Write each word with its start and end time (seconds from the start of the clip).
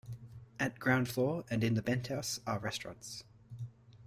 At 0.59 0.79
ground 0.79 1.09
floor 1.09 1.43
and 1.51 1.63
in 1.63 1.75
the 1.75 1.83
penthouse 1.83 2.39
are 2.47 2.57
restaurants. 2.57 3.23